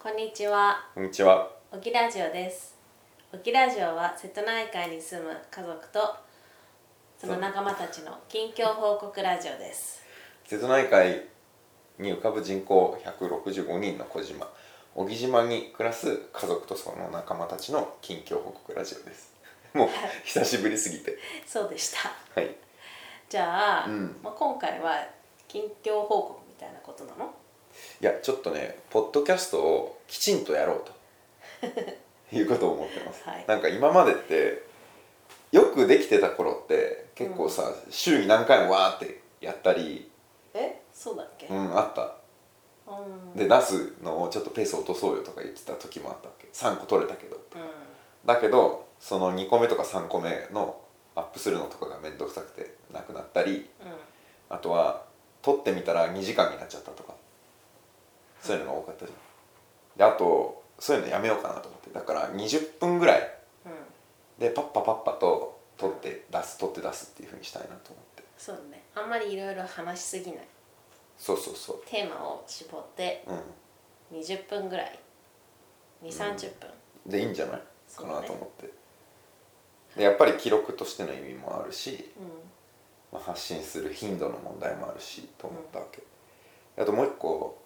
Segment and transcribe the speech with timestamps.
[0.00, 0.86] こんにちは。
[0.94, 1.50] こんにちは。
[1.72, 2.76] オキラジオです。
[3.32, 6.16] オキラジオは瀬戸内海に住む家族と
[7.20, 10.00] その仲間たちの近況報告ラジオです。
[10.46, 11.22] 瀬戸内海
[11.98, 14.48] に浮かぶ人口165人の小島、
[14.94, 19.34] 小木島に暮らす家族とその仲間たちの近況報告ラジオです。
[19.74, 19.88] もう
[20.24, 21.18] 久しぶりすぎて。
[21.44, 22.40] そうでした。
[22.40, 22.54] はい。
[23.28, 25.04] じゃあ、うんまあ今回は
[25.48, 27.34] 近況報告みたいなことなの？
[28.00, 30.92] いやちょっとねポッドキャストをきちんとやろうと。
[32.30, 33.44] いうことを思ってます、はい。
[33.48, 34.62] なんか今までって
[35.50, 40.10] よくできてた頃って結構さ、週に何回もわーってやったり。
[40.52, 41.46] え、そうだっけ？
[41.46, 42.16] うんあった。
[42.86, 43.34] うん。
[43.34, 46.48] で出すのをちょっとペース落とそうよとか言ってた時もあったわけ。
[46.52, 47.42] 3個取れたけどうん。
[48.26, 50.78] だけどその2個目とか3個目の
[51.14, 53.70] アップするのとかが面倒くさくてなくなったり。
[53.80, 53.92] うん。
[54.50, 55.04] あとは
[55.42, 57.14] 撮ってみたら2時間になっちゃったとか
[58.40, 61.90] そういうのが多かったじゃんであとそういうのやめようかなと思って。
[61.90, 63.34] だから20分ぐらい
[63.66, 63.72] うん。
[64.38, 68.22] でパッパパッパと撮って出す撮って出すっていうふうにしたいなと思って。
[68.36, 68.84] そうだね。
[68.94, 70.40] あんまりいろいろ話しすぎない。
[71.18, 71.82] そうそうそう。
[71.86, 74.20] テーマを絞ってうん。
[74.20, 74.98] 20分ぐらい、
[76.02, 76.70] 2、30分。
[77.06, 77.62] でいいんじゃない？
[77.96, 78.70] かなと思って。
[79.96, 82.26] でやっぱり記録としての意味もあるし、うん。
[83.10, 86.02] まあ、発信する頻度の問題もあるしと思ったわけ、
[86.80, 87.58] あともう一個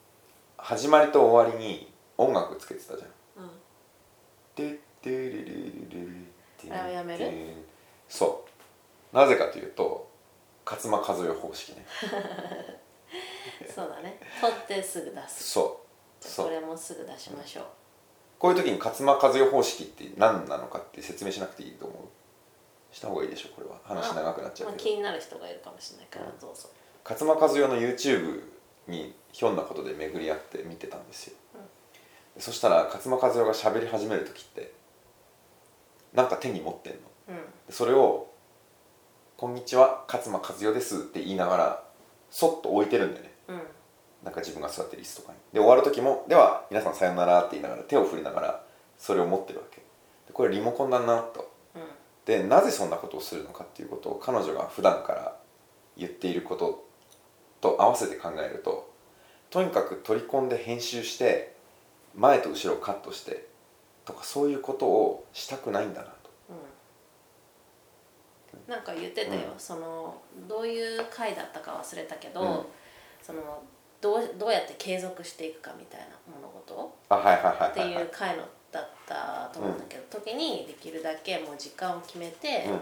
[0.64, 3.44] 始まりと終わりに音楽つけてたじゃん。
[3.44, 3.50] うん。
[4.54, 5.44] ででれれれれ
[6.70, 7.28] れあれをやめる？
[8.08, 8.44] そ
[9.12, 9.16] う。
[9.16, 10.08] なぜかというと
[10.64, 11.84] 勝間和代方式ね。
[13.74, 14.20] そうだね。
[14.40, 15.50] 撮ってすぐ出す。
[15.50, 15.80] そ
[16.20, 16.46] そう。
[16.46, 17.64] これもすぐ出しましょう。
[18.38, 21.94] こういう時に勝間和代方式って何なのかって説明しなくていいと思
[22.92, 22.94] う？
[22.94, 23.80] した方がいいでしょこれは。
[23.82, 26.68] 話長くなっちゃうまあ、けど、気になる人がいるかもしれないからどうぞ。
[27.04, 28.44] 勝間和代の YouTube
[28.86, 31.36] にひょんなことで巡り合って見てたんですよ、
[32.38, 34.72] そしたら勝間和代が喋り始める時って
[36.12, 37.36] なんか手に持ってんのうん。
[37.66, 38.30] でそれを
[39.36, 41.84] 「こんにちは勝間和代です」って言いながら
[42.30, 43.62] そっと置いてるんだよねうん。
[44.24, 48.64] なんか自分が座ってる椅子とかにで終わる時も「では皆さんさようなら」って言いながら手を振りながら
[48.98, 49.84] それを持ってるわけで
[50.32, 51.82] これリモコンだなとうん。
[52.24, 55.36] でなぜそんなことをするのかっていうことを彼女が普段から
[55.96, 56.84] 言っていること
[57.60, 58.91] と合わせて考えると
[59.52, 61.52] とにかく取り込んで編集して
[62.16, 63.46] 前と後ろをカットして
[64.06, 66.14] とかそういうことをしたくないんだなと。
[66.48, 66.52] う
[68.70, 68.72] ん。
[68.72, 69.60] なんか言ってたよ、うん。
[69.60, 72.46] そのどういう回だったか忘れたけど、うん。
[73.22, 73.62] その
[74.00, 76.72] どうどうやって継続していくかみたいな物事？
[76.74, 78.02] をあはいはいはいってはい。
[78.04, 82.80] う回のだったと思うんだけど、時にできるだけもう時間を決めて、うん。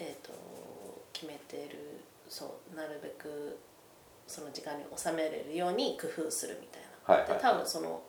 [0.00, 0.32] えー、と
[1.12, 3.56] 決めてるそうなるべく
[4.26, 7.38] その時間に収めれるように工夫するみたいな、はいはい。
[7.38, 8.02] で多分その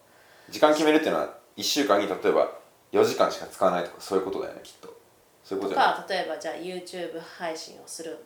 [0.50, 2.52] 時間決めるっていうのは1週間に例えば
[2.92, 4.96] 4時間しか使わないとかそういうことだよねきっと。
[5.44, 8.18] そういうことか例えばじゃあ YouTube 配信をする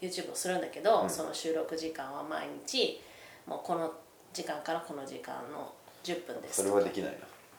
[0.00, 1.10] YouTube をするんだけど、うん。
[1.10, 3.00] その収録時間は毎日
[3.46, 3.92] もうこの
[4.32, 5.72] 時間からこの時間の
[6.04, 7.18] 10分ですそれはできないな。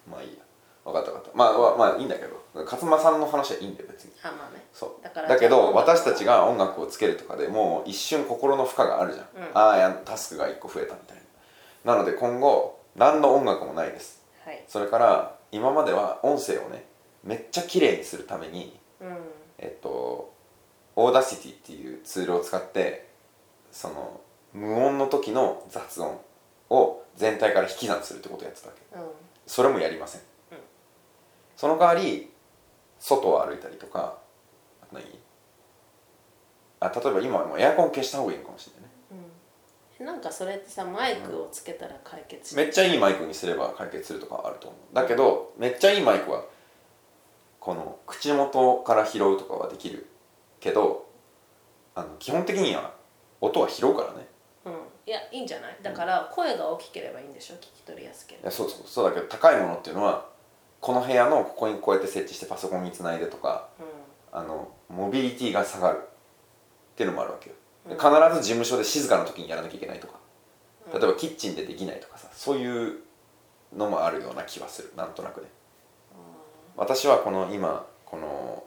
[0.09, 0.43] まあいいや
[0.83, 1.37] 分かった分かった。
[1.37, 2.41] まあまあまあいいんだけど。
[2.65, 4.11] 勝間さんの話はいいんだよ別に。
[4.23, 4.65] あまあね。
[4.73, 5.03] そう。
[5.03, 9.57] だからだけど私たちが音楽をつけるとかでもう一瞬心の負荷があるじゃん、うん。
[9.57, 11.17] ああやタスクが1個増えたみたい
[11.85, 11.93] な。
[11.93, 14.21] なので今後何の音楽もないです。
[14.45, 14.63] はい。
[14.67, 16.85] それから今までは音声をね
[17.23, 19.17] めっちゃ綺麗にするためにうん。
[19.59, 20.33] えっと
[20.95, 23.07] Audacity っていうツールを使って
[23.71, 24.19] その
[24.53, 26.19] 無音の時の雑音
[26.69, 28.97] を全体から引き算するってことをやってたわけ。
[28.97, 29.07] うん。
[29.47, 30.21] それもやりません
[31.61, 32.27] その代わり
[32.97, 34.17] 外を歩いたりとか
[34.81, 35.03] あと何？
[36.79, 38.89] あ例えば今はもうエアコン消した方がいいのかもしれないね。
[39.99, 40.05] うん。
[40.07, 44.95] なんかそれってさマイクをつけたら解決しめっちゃいいマイクにすれば解決するとかあると思う。
[44.95, 46.45] だけどめっちゃいいマイクは
[47.59, 50.07] この口元から拾うとかはできる
[50.59, 51.05] けど
[51.93, 52.95] あの基本的には
[53.39, 54.27] 音は拾うからね。
[54.65, 54.73] うん。
[55.05, 55.77] いやいいんじゃない？
[55.83, 57.53] だから声が大きければいいんでしょ？
[57.57, 58.45] 聞き取りやすければ。
[58.45, 58.87] いやそうそう。
[58.87, 60.31] そうだけど高いものっていうのは
[60.81, 63.83] この部屋のここにこうやって設置してパソコンにつないでとかう
[64.35, 67.55] あのモビリティが下がるっていうのもあるわけよ。
[67.87, 67.99] でうん。
[67.99, 70.13] 必ず事務所で静かな時にやらなきゃいけないとか。
[70.89, 70.91] ん。
[70.91, 72.95] 例えばキッチンでできないとかさそういう
[73.77, 74.91] のもあるような気はする。
[74.97, 75.47] なんとなくね。
[76.75, 78.63] 私はこの今この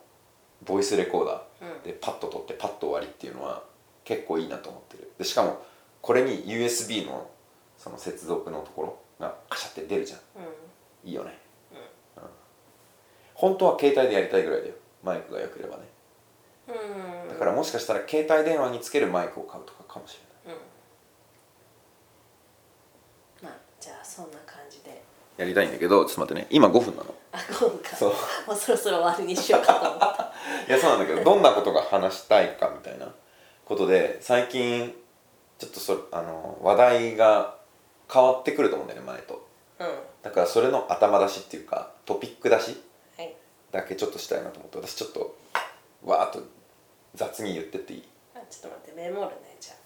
[0.65, 1.69] ボイスレコーダうん。
[1.83, 3.65] ーでパッと撮ってパッと終わりっていうのは
[4.05, 5.11] 結構いいなと思ってる。
[5.19, 5.61] でしかも
[6.01, 7.29] これに USB の
[7.77, 10.19] その接続のところがカシャって出るじゃん。
[10.19, 10.23] う
[11.07, 11.09] ん。
[11.09, 11.44] いいよね、うん
[13.35, 14.75] 本当は携帯でやりたいぐらいだよ。
[15.03, 15.83] マイクが良ければね。
[16.69, 17.29] うん。
[17.29, 20.57] だからもしかしたら携帯電話につけるマイクを買うとかかもしれない。
[20.57, 20.61] う
[23.45, 23.49] ん。
[23.49, 25.03] まあじゃあそんな感じで。
[25.37, 26.47] やりたいんだけどちょっと待ってね。
[26.51, 27.15] 今5分なの。
[27.33, 27.97] あ5分か。
[27.97, 28.13] そう。
[28.47, 30.33] もうそろそろ終わりにしようかと思った。
[30.69, 33.13] いやそうなんだけどどんなことが話したいかみたいな
[33.65, 34.95] ことで最近
[35.59, 37.57] ちょっとそあの話題が
[38.11, 39.47] 変わってくると思うんだよね前と。
[39.81, 39.87] うん。
[39.87, 39.93] は
[40.23, 42.83] だからそれの頭出しっていうかトピック出しい
[43.75, 45.37] だけちょっとしたいなと思って私ちょっと
[46.05, 46.41] わーっと
[47.17, 48.05] 雑に言ってっていい？
[48.35, 49.77] あちょっと待ってメモるねじゃあ。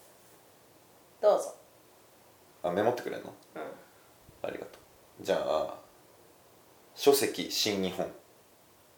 [1.21, 1.55] どうぞ。
[2.61, 3.33] あメモってくれんの？
[3.55, 3.61] うん。
[4.47, 4.77] ありがと
[5.19, 5.23] う。
[5.23, 5.73] じゃあ
[6.93, 8.07] 書籍新日本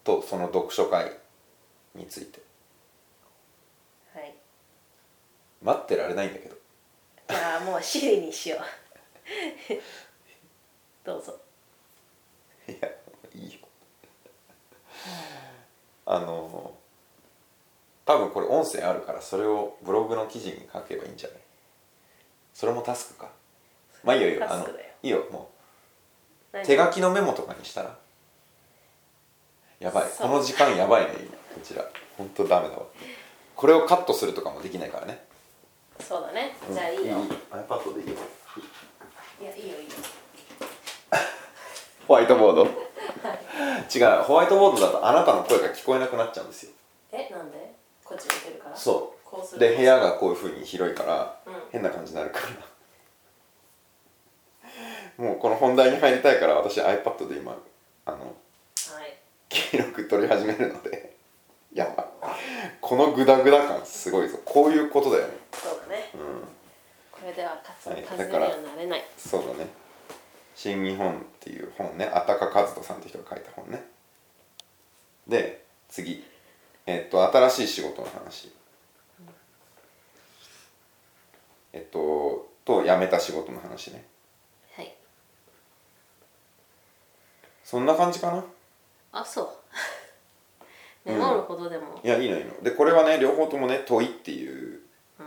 [0.04, 1.10] とその読書会
[1.94, 2.42] について。
[4.14, 4.34] はい。
[5.62, 6.56] 待ってられないんだけど。
[7.30, 8.60] じゃあもうシリにしよう。
[11.02, 11.38] どうぞ。
[12.68, 12.88] いや
[16.06, 16.72] あの
[18.04, 21.38] 多分これ音声あるからそれをブログの記事に書けばいいんじゃない？
[22.52, 23.30] それもタスクか。
[24.04, 24.46] まあいいよいいよ。
[24.50, 24.66] あの
[25.02, 25.50] いいよも
[26.52, 26.56] う。
[26.56, 26.66] 何？
[26.66, 27.96] 手書きのメモとかにしたら。
[29.80, 30.04] やばい。
[30.18, 31.30] この時間やばいね今。
[31.54, 31.84] こちら。
[32.18, 32.82] 本当ダメだわ。
[33.56, 35.24] これをカットするとかもできないからね。
[36.00, 36.56] そうだね。
[36.72, 37.12] じゃあいいよ、いい。
[37.50, 38.16] iPad でいいよ。
[39.40, 39.90] いやいいよいいよ。
[42.08, 42.64] ホワイトボード
[43.94, 46.72] 違うホワイトボードだとあなたの声が聞こえなくなっちゃうんですよ。
[47.12, 47.72] えなんで？
[48.04, 48.76] こっち見てるから？
[48.76, 51.54] そこうするうで部屋がこういうふうに広いから、うん。
[51.70, 52.46] 変な感じになるから。
[55.24, 57.56] もうこの本題に入りたいから私 iPad で今
[58.06, 58.22] あのは
[59.04, 59.18] い。
[59.48, 61.12] 記録取り始めるので。
[61.74, 62.06] やばい。
[62.80, 64.38] このグダグダ感すごいぞ。
[64.44, 65.34] こういうことだよね。
[65.52, 66.10] そうだね。
[66.14, 66.20] うん。
[67.10, 68.02] これではかつはい。
[68.02, 69.04] だからなれない。
[69.16, 69.68] そうだね
[70.54, 73.84] 「新日本」っていう本ねあたか和人さんって人が書いた本ね。
[75.26, 76.24] で次。
[76.86, 78.52] えっと新しい仕事の話。
[81.72, 84.04] えっとと辞めた仕事の話ね。
[84.76, 84.94] はい。
[87.64, 88.44] そんな感じかな？
[89.12, 89.48] あそう。
[91.04, 92.00] メモるほどでも。
[92.02, 92.62] いやいいのいいの。
[92.62, 94.80] でこれはね両方ともね問いっていう
[95.18, 95.26] うん。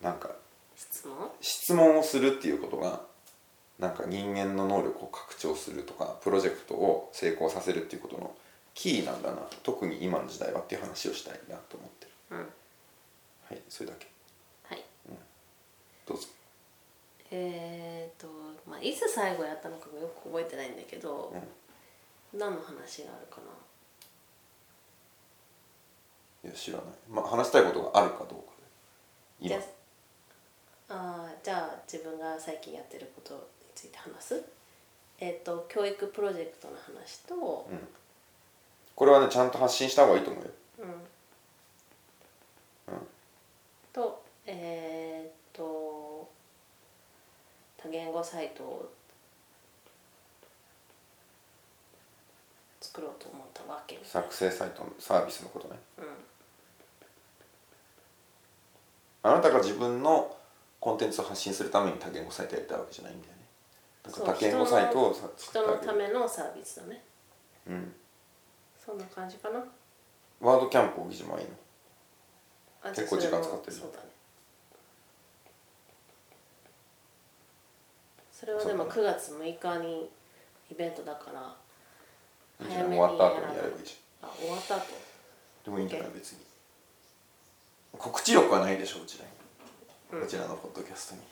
[0.00, 0.30] なんか
[0.76, 1.30] 質問？
[1.40, 3.00] 質問をするっていうことが
[3.78, 8.34] なんか人間の能力を拡張するとかプロジェクトを成功させるっていうことの
[8.74, 12.12] キーなんだな特に今の時代はっていう話をしたいなと思ってる。
[12.30, 12.38] うん。
[12.38, 12.44] は
[13.52, 14.06] いそれだけ。
[14.64, 14.82] はい。
[16.06, 16.26] どうぞ。
[17.30, 18.28] えー、と、
[18.68, 21.34] まあ、いつ最後やったのかがよく覚えてないんだけど、
[22.32, 23.40] 何の話があるか
[26.42, 26.48] な？
[26.48, 26.86] いや知らない。
[27.10, 28.40] まあ話したいことがあるかどうかで。
[29.40, 29.48] 今。
[29.48, 29.62] じゃあ
[30.88, 33.40] あーじゃあ自分が最近やってることに
[33.76, 34.44] ついて話す？
[35.20, 37.78] えっ、と教育プロジェクトの話と、うん。
[38.96, 40.50] これはねちゃんと発信した方がいいと思うよ。
[42.88, 42.94] うん。
[43.92, 46.28] とえっ、と多
[47.90, 48.92] 言語サイトを
[52.80, 55.78] 作ろうと思ったわけ作成サイトのサービスのことね。
[55.98, 56.06] うん。
[59.22, 60.36] あなたが自分の
[60.78, 63.34] コンテンツを発信するために多言語サイトやりたいわけじゃないんだよ
[64.12, 67.02] 多言語サイトをさ人のためのサービスだね。
[67.68, 67.92] うん。
[68.84, 69.64] そんな感じかな。
[70.40, 71.50] ワードキャンプを議事もいいの？
[72.82, 74.04] あ結構時間使ってるそうだね。
[78.32, 80.10] それはでも9月6日に
[80.70, 81.56] イベントだから
[82.66, 82.72] いい。
[82.72, 84.82] じゃん終わった後にやればいいじあ終わった後？
[84.82, 84.88] ゃん
[85.64, 86.38] でもいいんじゃない別に。
[87.98, 91.26] 告知力はないでしょうちらに、こちらのポッドキャストに、ね、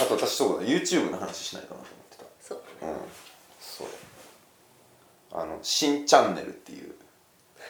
[0.00, 2.24] あと私そうだ YouTube の話しないかなと思ってた。
[2.40, 2.96] そううん。
[3.60, 3.86] そう。
[5.32, 6.94] あの新チャンネルっていう。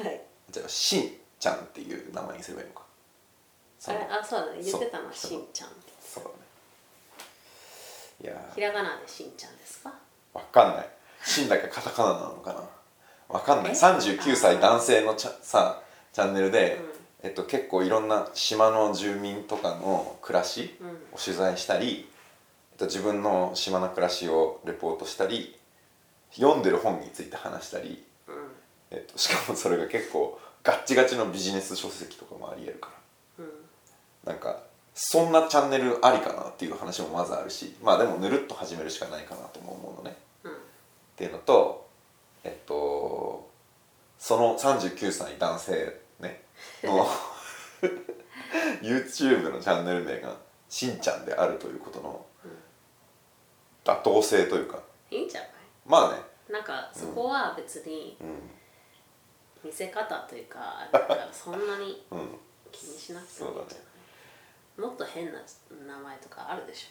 [0.02, 0.20] はい。
[0.50, 2.82] じゃあ新ちゃんっていう名前にすればいいのか。
[3.88, 4.62] あれあそうだね。
[4.62, 5.30] 言ってたなそう。
[5.30, 5.68] しんちゃん。
[5.68, 6.36] ってそうだね。
[8.22, 8.52] いや。
[8.54, 9.92] ひらがなでしんちゃんですか？
[10.34, 10.88] わかんない。
[11.24, 12.62] 新だけカタカナなのかな。
[13.28, 13.72] わかんない。
[13.72, 16.78] え？39歳男性のさチャンネルで、
[17.22, 20.88] えっと、結構いろんな島の住民とかの暮らしうん。
[20.88, 22.11] を取材したり、えっと、
[22.86, 25.58] 自分の島の暮らしをレポートしたり
[26.34, 28.34] 読んでる本について話したり、うん。
[28.90, 32.90] えっと、しかもそれが結構ガッチガチのビジネス書籍とかもありえるか
[33.38, 33.44] ら。
[33.44, 33.52] うん。
[34.24, 34.62] なんか
[34.94, 40.16] そんなチャンネルありかなっていう話もまずあるしまあでもぬるっと始めるしかないかなとも思うのね。
[40.44, 40.52] うん。
[40.52, 40.54] っ
[41.16, 41.88] ていうのと
[42.44, 43.50] えっと
[44.18, 46.42] その39歳男性ね
[46.84, 47.06] の
[48.82, 50.36] YouTube のチャンネル名が
[50.68, 52.24] しんちゃんであるということの
[53.84, 54.78] 妥当性というか。
[55.10, 55.50] いいんじゃない？
[55.86, 56.20] まあね。
[56.50, 58.24] なんかそこは別にう
[59.66, 60.58] 見せ方というか
[60.92, 62.02] なんかそんなに
[62.70, 65.38] 気にしなくてもいいんじゃない、もっと変な
[65.86, 66.90] 名前とかあるでし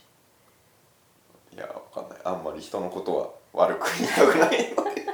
[1.52, 1.62] 分
[1.94, 2.20] かんない。
[2.24, 3.16] あんまり人のこと
[3.54, 5.06] は悪く言いたくないので。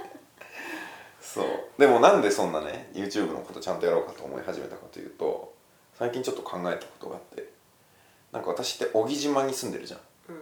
[1.19, 1.45] そう。
[1.77, 5.53] でもなんでそんなね YouTube のことちゃんとやろうかと思い始めたかというと
[5.97, 7.51] 最近ちょっと考えたことがあって。
[8.31, 9.99] なんか私って小木島に住んでるじゃん。
[10.29, 10.41] うん。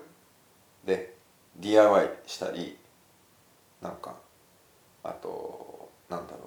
[0.85, 1.14] で
[1.57, 2.77] DIY したり
[3.81, 4.15] なんか
[5.03, 6.39] あとなんだろ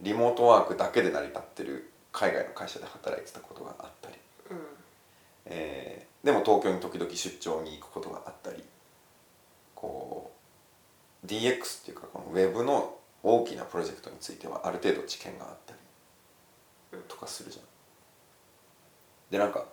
[0.00, 0.04] う。
[0.04, 4.16] リモートワークだけで成り立ってる海外の会社で働いてたことがあったり、
[4.50, 4.58] うん。
[5.46, 8.64] えーでも東京に時々出張に行くことがあったり。
[9.76, 10.32] こ
[11.24, 15.74] う DX っていうかこのウェブの大きなプロジェクトについてはある程度知見があった
[16.96, 17.64] りとかするじゃん。
[19.30, 19.66] でなんか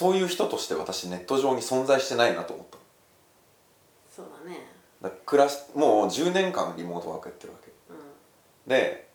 [0.00, 2.78] そういう人として私ネット上に存在してないなと思った。
[2.78, 2.82] の
[4.10, 4.66] そうだね。
[5.02, 7.70] だ暮らしもう10年間リモートワークやってるわけ。
[7.70, 9.10] うで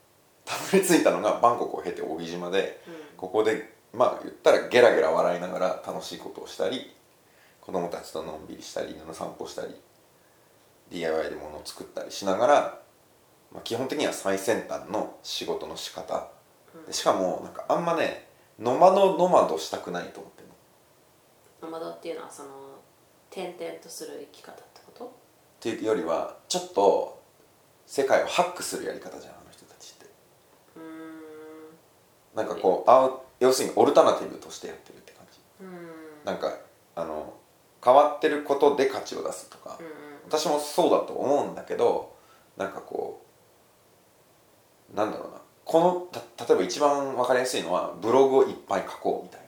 [0.45, 2.97] たどり着いたのがバンコクを経て小木島でんうん。
[3.17, 6.93] ここでまあ言ったらゲラゲラ笑いながら楽しいことをしたり
[7.61, 9.73] 子供たちとのんびりしたり犬の散歩したり
[10.91, 12.79] DIY で物を作ったりしながら、
[13.51, 16.27] まあ、基本的には最先端の仕事の仕方。
[16.85, 18.27] でしかもなんかあんまね
[18.59, 20.44] ノマドノマドしたくないと思って
[21.65, 22.49] ノマドっていうのはその
[23.31, 25.05] 転々とする生き方ってこと？
[25.05, 25.09] っ
[25.59, 27.21] ていうよりはちょっと
[27.85, 30.05] 世界をハックするやり方じゃんあの人たちって。
[30.75, 30.85] うーん。
[32.35, 35.39] なんかこうあう要するにオルタナティブとしてやってるって感じ。
[35.61, 36.25] うーん。
[36.25, 36.55] なんか
[36.95, 37.33] あの
[37.83, 39.91] 変わってることで価値を出すとか、うんうん。
[40.27, 42.15] 私もそうだと思うんだけど
[42.57, 43.25] なんかこ
[44.93, 45.41] うなんだろうな。
[45.65, 49.41] このた例えば一番わかりやすいのはブログをいっぱい書こうみたいな。
[49.41, 49.44] うん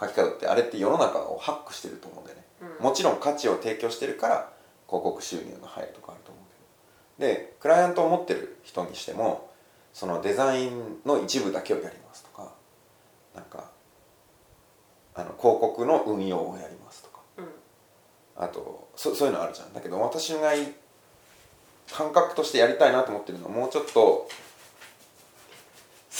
[0.00, 2.44] 書き方ってあれって世の中をハックしてると思うんだよね、
[2.78, 2.84] うん。
[2.84, 4.52] もちろん価値を提供してるから
[4.86, 6.44] 広告収入が入るとかあると思う
[7.18, 7.28] けど。
[7.28, 9.50] でクライアントを持ってる人にしても
[9.92, 12.52] そのデザインの一部だけをやりますとか
[13.34, 13.70] なんか
[15.14, 17.20] あの広告の運用をやりますとか。
[17.38, 17.46] うん。
[18.36, 19.74] あとそそういうのあるじゃん。
[19.74, 20.72] だけど私がい
[21.92, 24.28] 感覚としてやりたいなと思ってるのはもうちょっと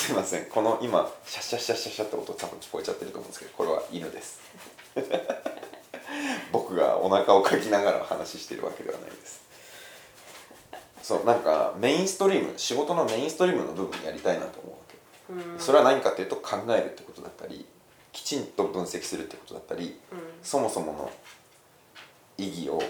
[0.00, 0.46] すいません。
[0.46, 4.40] この今シャッシャッシャッシャッシャッって音多分聞こえちゃってると思うんですけどこれは犬です。
[6.52, 9.42] 僕がお腹をかきながら話してるわけではないです。
[11.02, 14.96] そうなんかメインストリーム仕事のメインストリームの部分やりたいなと思うわけ。
[15.52, 15.60] うん。
[15.60, 17.66] それは何かっていうと考えるってことだったり
[18.12, 20.18] きちんと分析するってことだったりうん。
[20.42, 21.10] そもそもの
[22.38, 22.82] 意義を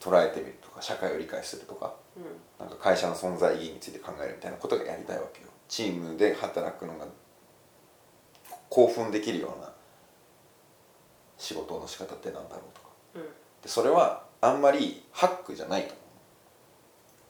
[0.00, 1.86] 捉えてみるとか社会を理解するとか。
[1.86, 2.05] うん
[2.58, 5.48] なんか会社の存在意義について考えるみたいなことがやりたいわけよ。
[5.68, 7.06] チームで働くのが
[8.68, 9.72] 興奮できるような
[11.36, 12.88] 仕事の仕方ってなんだろうとか。
[13.16, 13.22] うん。
[13.22, 13.28] で
[13.66, 15.96] それはあんまりハックじゃないと思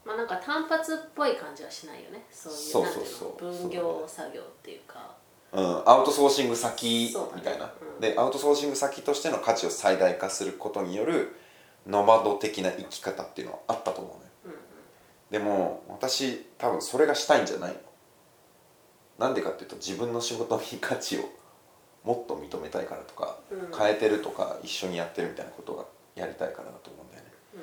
[0.05, 2.25] まあなんか単発っぽい感じはしないよね。
[2.31, 3.59] そういうそうそうそう。
[3.61, 5.15] 分業作業っていうか。
[5.51, 7.99] う、うん、アウトソーシング先みたいな、うん。
[7.99, 11.35] でアウトソーシング先としての価値を最大化することによる
[11.85, 14.19] ノマド的な生き方っていうのはあったと思うのよ。
[14.19, 14.26] うんうん
[15.31, 17.77] でも私多分それがしたいんじゃないの。
[19.19, 21.21] なんでかっていうと自分の仕事に価値を
[22.03, 23.77] もっと認めたいからとか、うん。
[23.77, 27.31] 変えてるとか一緒にやってるみたいなことがやりたいからだと思うんだよね。
[27.55, 27.61] うん。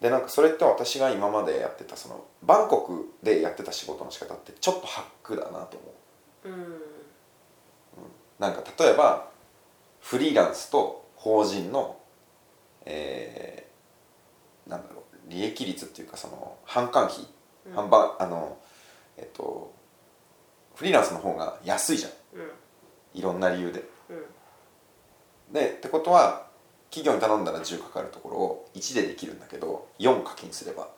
[0.00, 5.94] でなんかそれって私が今までやってたそのバンコクでやってた仕事の仕方ってちょっとハックだなと思
[6.44, 6.48] う。
[6.48, 6.82] うん。
[8.38, 9.28] なんか例えば
[10.00, 11.96] フリーランスと法人の
[12.84, 17.26] えーなんだろう利益率っていうかその販管費、
[17.66, 17.76] うん。
[17.76, 18.58] 販売あの
[19.16, 19.72] えっと
[20.74, 22.12] フリーランスの方が安いじゃん。
[22.40, 22.50] うん。
[23.14, 23.84] いろんな理由で。
[24.08, 24.14] う
[25.50, 25.52] ん。
[25.52, 26.46] でってことは
[26.90, 30.88] 企業に頼んだら10かかるところを1でできるんだけど4課金すれば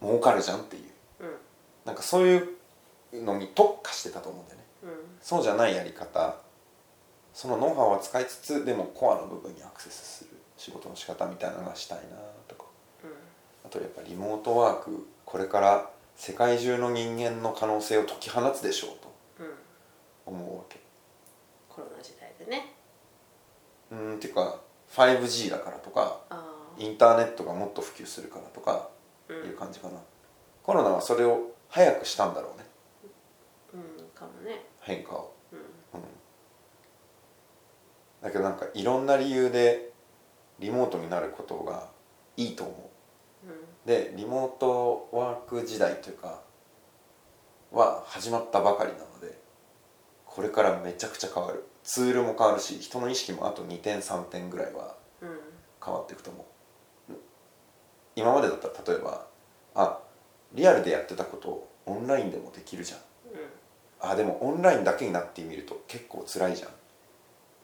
[0.00, 0.82] 儲かるじゃんっていう。
[1.20, 1.36] うん。
[1.84, 2.48] なんかそういう
[3.24, 4.64] のに特化してたと思うんだよね。
[4.84, 4.90] うん。
[5.20, 6.36] そうじゃないやり方
[7.32, 12.61] そのノウハウは使いつつでもコアの部分にアクセスする仕事の仕方みたいなのがしたいなとか。
[12.61, 12.61] あ
[13.72, 19.46] とやっぱリモートワークこれから世界中の人間の可能性を解き放つでしょうとうん。
[19.46, 19.52] うん
[20.24, 20.78] 思うわけ。
[21.68, 22.74] コロナ時代でね。
[23.90, 24.60] うんっていうか
[24.92, 26.20] 5G だからとか
[26.78, 28.88] インターネットがもっと普及するからとか
[29.28, 29.36] うん。
[29.48, 29.94] いう感じかな、
[30.62, 32.66] コロナはそれを早くしたんだろうね。
[33.74, 34.66] うんかもね。
[34.80, 35.58] 変化を、うん。
[35.58, 35.66] うん、
[38.22, 39.90] だけどなんかいろんな理由で
[40.58, 41.88] リモートになることが
[42.36, 42.76] いいと思う。
[42.76, 42.91] うん
[43.86, 46.40] でリモートワーク時代というか
[47.72, 49.38] は始まったばかりなので
[50.24, 51.64] これからめちゃくちゃ変わる。
[51.84, 55.38] ツールも変わるし人の意識もあと2点3点ぐらいはうん。
[55.84, 56.46] 変わっていくと思
[57.10, 57.14] う。
[58.14, 59.26] 今までだったら例えば
[59.74, 59.98] あ
[60.52, 63.00] リアルでやってたことをオンラインでもできるじゃん。
[64.00, 66.70] あでもオンラインだけになってみると結構辛いじゃん。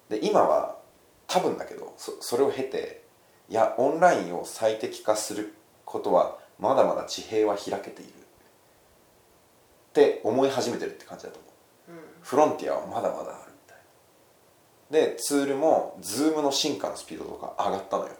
[0.09, 0.79] で今は
[1.27, 3.03] 多分だけどそそれを経て
[3.49, 5.55] いやオンラインを最適化する
[5.89, 8.13] ことはまだまだ地平は開けている。
[8.13, 11.49] って思い始めてるって感じだと思
[11.89, 11.93] う。
[11.93, 12.05] うん。
[12.23, 15.13] フロンティアはまだまだあるみたいな。
[15.13, 18.11] でツールも Zoom の進化のスピードとか上がったのよ、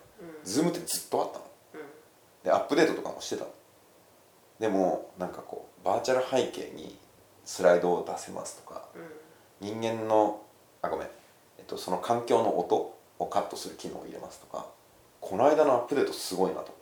[0.45, 1.45] Zoom ってずっとあったの。
[1.75, 1.81] うん。
[2.45, 3.51] でアップデートとかもしてたの。
[4.59, 6.99] でもなんかこうバーチャル背景に
[7.45, 8.89] スライドを出せますとか
[9.61, 9.79] うん。
[9.81, 10.41] 人間の
[10.81, 11.09] あごめん、
[11.59, 14.67] えっと、その環境の音をカットする機能を入れますとか
[15.21, 16.78] この間のアップデートすごいなと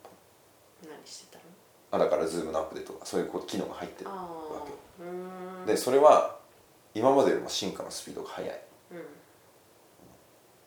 [0.83, 1.43] 何してたの？
[1.91, 4.27] あだから Zoom のアップデートがそういうこう機能が入ってるわ
[5.65, 5.71] け。
[5.71, 6.37] でそれは
[6.93, 8.61] 今までよりも進化のスピードが速い。
[8.91, 8.97] うん。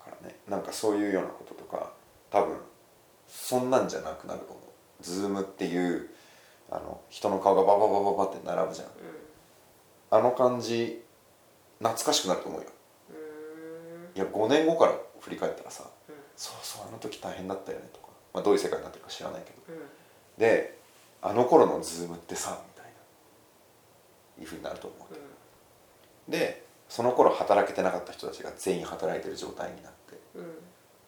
[0.03, 0.37] からね。
[0.49, 1.93] なんかそういうようなこととか
[2.31, 2.57] 多分
[3.29, 5.03] そんなんじゃなくなると思う。
[5.03, 6.09] Zoom っていう
[6.71, 8.89] あの人の顔がバババババって並ぶじゃん。
[10.13, 11.03] あの感じ
[11.79, 12.67] 懐かしくなると思うよ。
[13.11, 14.17] うん。
[14.17, 16.15] いや5年後から振り返ったらさうん。
[16.37, 19.75] そうそうあの時大変だったよねとか、まあ、どういう世界になってるか知らないけど。
[19.75, 19.83] うん
[20.41, 20.77] で
[21.23, 25.07] あの頃の Zoom ってさみたいないうふうになると思うわ
[26.27, 26.33] け。
[26.37, 30.43] でその頃働けてなかった人たちが全員働いてる状態になってうん。
[30.43, 30.49] うん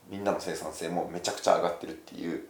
[0.08, 2.44] みんなの生産性もめちゃくちゃ上がってるっていう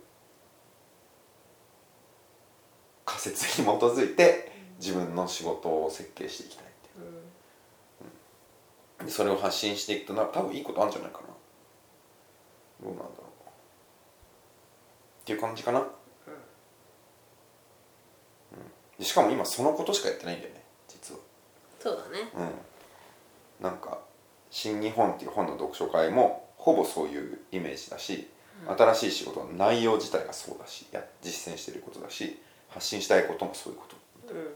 [3.05, 6.89] 仮説に基づいて自分の仕事を設計していきたいって
[9.05, 9.07] いう。
[9.07, 11.27] でそれを発信していくとな多分いいことあるんじゃないかな。
[12.83, 13.13] どうなんだろう。
[15.21, 15.87] っていう感じかな、うん
[19.03, 21.21] でしかも今そのことしかやってないんだよね実は。
[21.81, 22.31] そうだね。
[23.61, 23.65] うん。
[23.65, 23.99] なんか
[24.49, 28.31] 「新日本」っていう本の読書会もほぼそういうイメージだし、
[28.65, 33.97] 新しい仕事の内容自体がそうだしや実践してることだし発信したいこともそういうこと。
[34.33, 34.45] うん。
[34.45, 34.51] で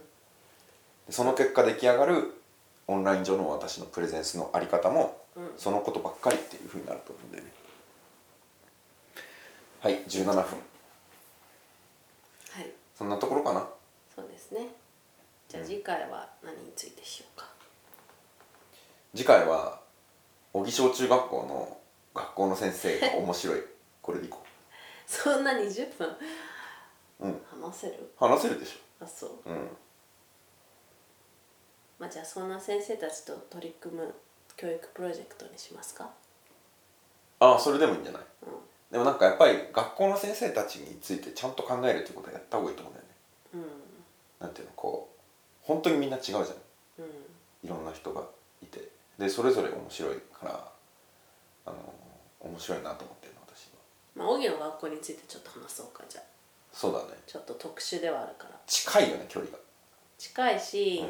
[1.11, 2.41] その結果出来上がる
[2.87, 5.55] オンライン上の私のプレゼンスのあり方もうん。
[5.59, 7.53] そのことばっかりっていうふうになると思うんだよね。
[9.81, 10.35] はい17分。
[10.35, 10.47] はい。
[12.97, 13.67] そんなところかな？
[14.17, 14.69] そうですね。
[15.49, 17.47] じゃあ次回は何についてしようか。
[19.15, 19.81] 次回は
[20.53, 21.79] 小木小中学校の
[22.15, 23.61] 学校の先生が面白い。
[24.03, 24.39] これでいこ
[25.07, 26.09] そんな20分？
[26.09, 26.17] う
[27.21, 27.43] うん。
[27.63, 28.13] 話せる？
[28.19, 29.31] 話せるでしあそう。
[29.31, 29.77] ょうん。
[31.99, 34.15] まあじゃあそんな先生たちと取り組む
[34.57, 36.11] 教育プロジェクトにしますか？
[37.41, 38.23] ああそれでもいいんじゃない？
[38.47, 38.53] うん。
[38.91, 43.06] でもなんかやっぱり学校の先生たちについてちゃんと考えるっていうことはやった方がいいと思うんだよね
[44.41, 45.21] なんていうのこう
[45.63, 46.45] 本当にみんな違うじゃん。
[47.65, 48.23] いろんな人が
[48.63, 48.89] いて。
[49.19, 50.73] でそれぞれ面白いから
[51.65, 51.77] あの
[52.41, 53.79] 面白いなと思ってるの私は。
[54.15, 56.25] まあ荻の学校についてちょっと話そうかじゃあ。
[56.73, 57.07] そうだね。
[57.27, 58.51] ちょっと特殊ではあるから。
[58.67, 59.59] 近いよね距離が。
[60.19, 61.09] 近いし、うん。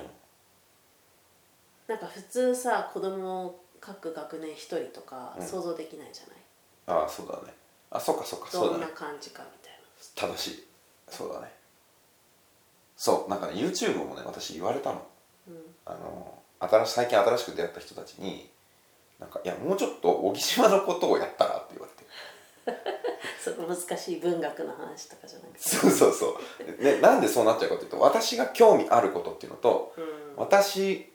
[1.88, 5.46] なんか普通さ子供を各学年一人とかうん。
[5.46, 7.54] 想像できないじゃない、ああそうだね。
[7.90, 9.78] あそっかそっかそうどんなだね感じかみたい
[10.34, 10.66] 正しい。
[11.08, 11.52] そうだね
[12.96, 15.02] そうなんかね YouTube もね私言われたの。
[15.84, 18.48] あの新し最近新しく出会った人たちに
[19.20, 22.06] なんかいやもうちょっと小木島のことをやったらって言われて。
[23.40, 25.58] その難しい文学の話とかじゃなくて。
[25.60, 26.38] そうそうそ
[26.80, 26.82] う。
[26.82, 30.36] でなんでそうなっちゃうかというと私が興味あることっていうのとうん。
[30.36, 31.12] 私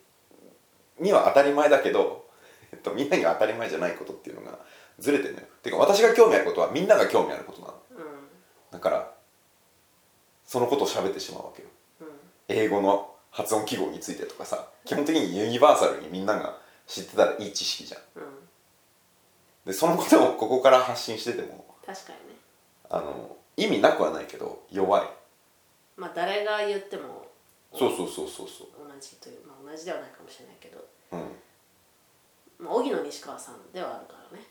[1.00, 2.26] には当たり前だけど、
[2.72, 4.60] えっと、みんなには当たり前じゃないことっていうのが
[5.00, 5.48] ずれてるのよ。
[5.62, 7.74] ていうか私が興味あることはみんなが興味あることなの。
[7.91, 8.30] うん。
[8.72, 9.12] だから
[10.52, 11.70] そのことを喋ってしまうわけよ。
[12.02, 12.08] うん。
[12.50, 18.02] 英語の発音記号についてとかさ基本的にユニバーサルにみんなが知ってたらいい知識じゃん。
[18.18, 18.24] うん。
[19.66, 22.36] でそのことをここから発信してても確かにね。
[22.90, 25.08] あの意味なくはないけど弱い。
[25.96, 27.28] まあ誰が言っても
[27.74, 28.68] そうそうそうそうそう。
[28.78, 32.66] 同じというまあ同じではないかもしれないけど、うん。
[32.66, 34.44] まあ、荻野西川さんではあるからね。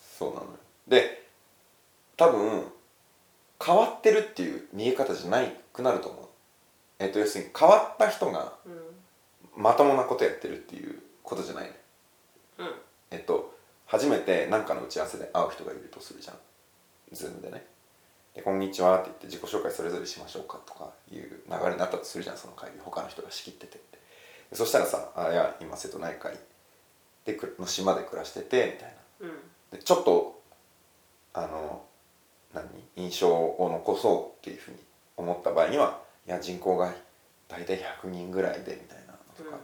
[0.00, 0.52] そうなのよ。
[0.88, 1.28] で
[2.16, 2.72] 多分
[3.62, 6.28] 変わってるっていう見え方じゃないくなると思う。
[6.98, 8.84] えっと要するに変わった人がうん
[9.56, 11.80] まともなことやってるっていうことじゃないね。
[12.58, 12.74] うん。
[13.10, 13.54] えっと
[13.86, 16.36] 初めて何かの打ち合わせで会う人がいるとするじゃん。
[17.12, 17.66] Zoom でね。
[18.34, 22.78] で「こんにちは」って言って自己紹介それぞれしましょうかとかいう流れになったとするじゃんその会議。
[22.80, 23.80] 他の人が仕切ってて。
[24.50, 26.36] でそしたらさ「あいや今瀬戸内海
[27.24, 29.28] でくの島で暮らしてて」みたいな。
[29.28, 29.78] うん。
[29.78, 30.42] でちょっと
[31.32, 31.84] あの
[32.54, 32.64] 何
[32.96, 34.76] 印象を残そうっていうふうに
[35.16, 36.92] 思った場合にはいや人口が
[37.48, 39.58] 大体100人ぐらいでみたいなのとか、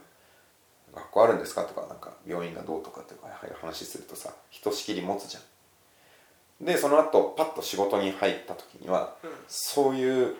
[0.95, 1.65] 学校あるんですか？
[1.65, 3.21] とかなんか病院がどうとかっていう
[3.61, 6.67] 話するとさひとしきり持つじゃん。
[6.67, 9.31] でその後パッと仕事に入った時にはうん。
[9.49, 10.37] そういう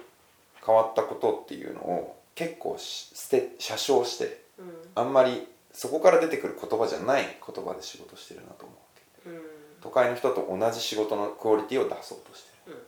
[0.65, 4.75] 変わったことっていうのを結構し捨て写生してうん。
[4.95, 8.83] あんまりそこから出てくる言葉じゃない言葉で仕事してるなと思うわ
[9.25, 9.31] け。
[9.31, 12.87] うん都会の人と同じ仕事のクオリティを出そうとしてる、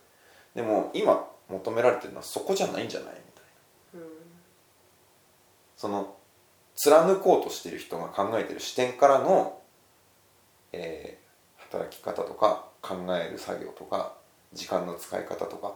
[0.55, 4.07] でも今求められてるのはそこじゃないんじゃないみたいな。
[4.07, 4.11] うん。
[5.77, 6.17] その
[6.77, 9.61] 貫こうとしてる人が考えてる視点からの、
[10.73, 11.23] えー
[11.73, 14.13] 働き方とか考える作業とか
[14.53, 15.73] 時間の使い方とか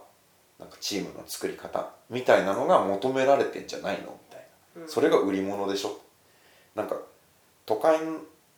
[0.59, 4.87] なんかチームの作り方みたいなのが求められてんじゃないのみたいな、うん。
[4.87, 5.99] それが売り物でしょ。
[6.75, 6.97] なんか
[7.65, 7.97] 都会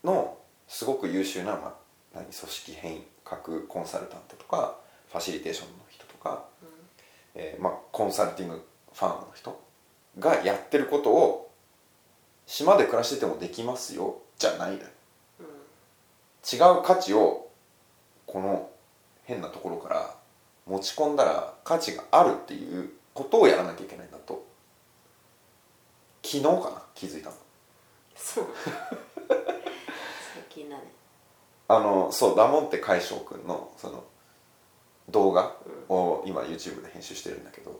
[0.04, 1.74] のすごく優秀な、まあ、
[2.14, 4.78] 何組織変革コンサルタントとか
[5.12, 6.46] ファシリテーションの人とか、
[7.36, 9.60] えーまあ、コンサルティングファームの人
[10.18, 11.52] がやってることを
[12.46, 14.90] 島で暮らしててもできますよじゃないだよ。
[16.52, 17.50] 違う価値を
[18.26, 18.70] この
[19.26, 20.16] 変なところから
[20.66, 24.46] 持ち込んだら価値があるっていうことをやらなきゃいけないんだと。
[26.24, 27.36] 昨日かな気づいたの。
[28.16, 28.48] そう。
[29.28, 30.99] 最近だね
[31.70, 34.04] あのそうダモンテ海翔くんのその
[35.10, 35.56] 動画
[35.88, 37.80] を今 YouTube で編集してるんだけど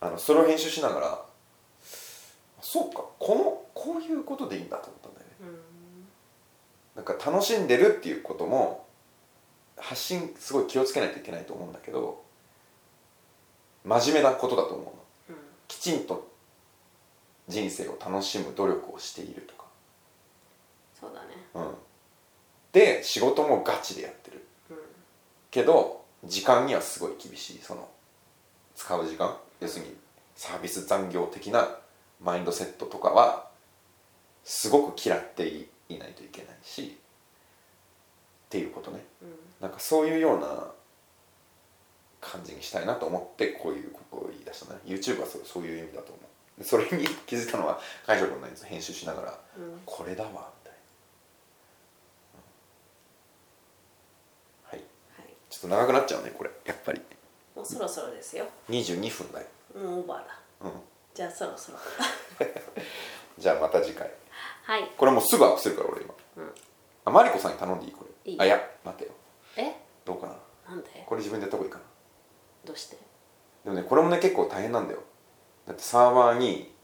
[0.00, 1.24] あのそれを編集しながら
[2.60, 5.58] そうかこのこういうことでいいんだと思ったんだよね。
[6.96, 8.84] なんか楽しんでるっていうことも
[9.76, 12.22] 発信すごい気をつけないといけないと思うんだけど
[13.84, 14.92] 真面目なことだと思うの。
[15.30, 15.36] うん。
[15.68, 16.26] きちんと
[17.46, 19.66] 人生を楽しむ努力をしているとか、
[21.00, 21.28] そうだね。
[21.54, 21.74] うん、
[22.76, 24.46] で仕事もガチでやってる。
[24.70, 24.76] うん
[25.50, 27.58] けど時間にはすごい厳しい。
[27.62, 27.88] その
[28.74, 29.34] 使う時間。
[29.60, 29.96] 要するに
[30.34, 31.78] サービス残業的な
[32.20, 33.48] マインドセットとかは
[34.44, 36.98] すごく嫌っていいないといけないし
[38.46, 39.02] っていうことね。
[39.22, 39.28] うん。
[39.62, 40.70] なんかそういうような
[42.20, 46.20] 感じにしたいなと思ってこういうことを言い出したね YouTube はそうそういう意味だと思
[46.58, 46.60] う。
[46.60, 49.40] でそれに気づいたのは海翔君のやつ編集しながら。
[49.56, 49.80] うん。
[49.86, 50.72] これだわみたい
[52.34, 52.38] な、
[54.70, 54.78] はい
[55.18, 57.00] はいちょっと長くなっちゃうねこれやっぱり。
[57.54, 58.44] もうそろそろですよ。
[58.68, 60.38] 22分だよ、もうオーバーだ。
[60.60, 60.72] うん、
[61.14, 61.78] じゃあそろそろ。
[63.38, 64.10] じゃあまた次回。
[64.64, 64.92] はい。
[64.96, 66.54] これもうすぐアップするから俺今、うん。
[67.06, 68.32] あマリコさんに頼んでいいこれ。
[68.32, 69.12] いいあいや待てよ。
[69.56, 69.72] え？
[70.04, 70.34] どうかな。
[70.68, 71.04] なんで？
[71.06, 71.84] これ自分でやった方がいいかな。
[72.66, 72.98] どうして？
[73.64, 75.00] でもねこれもね結構大変なんだよ。
[75.66, 76.74] だってサーバーに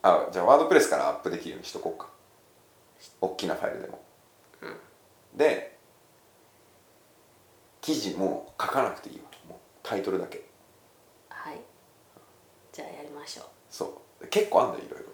[0.00, 2.08] あじゃあワードプレスからアップできるようにしとこうか。
[3.20, 4.00] 大きなファイルでも、
[5.34, 5.77] で
[7.88, 9.22] 記事も書かなくていいわ。
[9.48, 10.44] もうタイトルだけ。
[11.30, 11.60] はい。
[12.70, 13.46] じゃあやりましょう。
[13.70, 14.26] そう。
[14.26, 15.06] 結構あんだよいろいろ。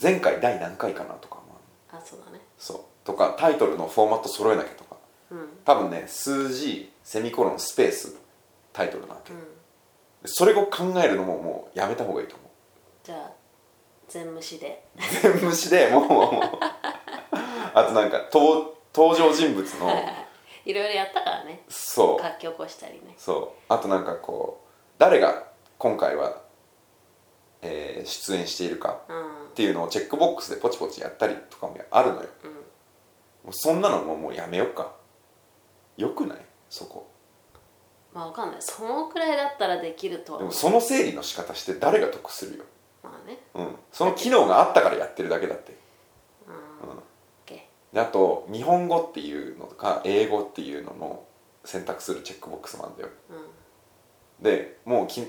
[0.00, 1.42] 前回第何回かなとかも
[1.90, 2.40] あそうだね。
[2.56, 2.80] そう。
[3.04, 4.96] とかタイトルのフォーマット揃えなきゃとか。
[5.30, 5.48] うん。
[5.62, 8.16] 多分ね数字セミコロンスペース
[8.72, 9.40] タイトルなわけ、うん。
[10.24, 12.48] それを考えるのももうやめた方がいいと思う。
[13.04, 13.30] じゃあ
[14.08, 14.86] 全無視で。
[15.22, 16.58] 全無視でもう。
[17.74, 19.90] あとなんか登登場人物の
[20.64, 21.64] いろいろやったからね。
[21.68, 22.40] そう。
[22.40, 23.14] 起こしたりね。
[23.18, 23.62] そう。
[23.68, 25.44] あとなんかこう誰が
[25.78, 26.42] 今回は、
[27.62, 29.48] えー出演しているかうん。
[29.48, 32.28] っていうのをチェックボックスでポチポチやったりとかもあるのよ。
[32.44, 32.50] うん。
[32.50, 32.58] も
[33.48, 34.92] うそんなのももうやめよっか。
[35.96, 36.38] よくない？
[36.68, 37.10] そこ。
[38.12, 38.62] まあわかんない。
[38.62, 40.38] そのくらいだったらできるとは。
[40.38, 42.64] でもその整理の仕方して誰が得するよ、
[43.02, 43.38] まあね。
[43.54, 45.76] うん、その機能があったからやってるだけだって
[47.94, 51.24] であと日本語っていうのとか英語っていうのの
[51.64, 53.08] 選択するチェックボックスもあるんだよ。
[54.40, 54.44] うん。
[54.44, 55.22] でもうき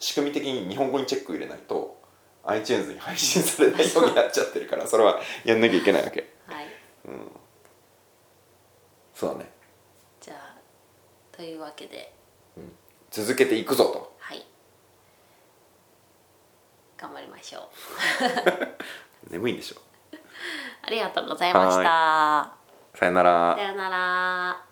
[0.00, 1.96] 仕組み的に日本語にチェック入れないと
[2.44, 6.28] iTunes に配信されないようになっちゃってるからそれはやんなきゃいけないわけ。
[6.46, 6.66] はい。
[9.14, 9.50] そうだね。
[10.20, 10.56] じゃあ
[11.36, 12.12] というわけで。
[13.10, 14.16] 続けていくぞと。
[14.18, 14.44] はい。
[16.98, 17.70] 頑張りましょう。
[19.32, 19.76] 眠いんでしょ？
[19.76, 19.80] あ
[20.88, 22.52] りがとうございました。
[22.98, 23.56] さよなら。
[23.56, 24.67] さよなら